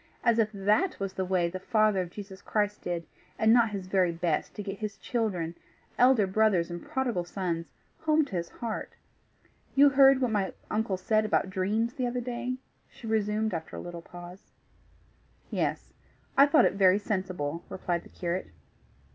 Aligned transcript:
As 0.23 0.39
if 0.39 0.49
THAT 0.51 0.99
was 0.99 1.13
the 1.13 1.23
way 1.25 1.47
the 1.47 1.59
Father 1.59 2.01
of 2.01 2.09
Jesus 2.09 2.41
Christ 2.41 2.81
did, 2.81 3.05
and 3.37 3.53
not 3.53 3.69
his 3.69 3.85
very 3.85 4.11
best 4.11 4.55
to 4.55 4.63
get 4.63 4.79
his 4.79 4.97
children, 4.97 5.53
elder 5.95 6.25
brothers 6.25 6.71
and 6.71 6.83
prodigal 6.83 7.23
sons, 7.23 7.67
home 7.99 8.25
to 8.25 8.35
his 8.35 8.49
heart! 8.49 8.93
You 9.75 9.89
heard 9.89 10.19
what 10.19 10.31
my 10.31 10.53
uncle 10.71 10.97
said 10.97 11.23
about 11.23 11.51
dreams 11.51 11.93
the 11.93 12.07
other 12.07 12.19
day?" 12.19 12.57
she 12.89 13.05
resumed 13.05 13.53
after 13.53 13.75
a 13.75 13.79
little 13.79 14.01
pause. 14.01 14.53
"Yes. 15.51 15.93
I 16.35 16.47
thought 16.47 16.65
it 16.65 16.73
very 16.73 16.97
sensible," 16.97 17.63
replied 17.69 18.01
the 18.01 18.09
curate. 18.09 18.47